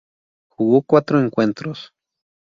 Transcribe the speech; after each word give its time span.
Jugó 0.49 0.81
cuatro 0.81 1.19
encuentros. 1.19 1.93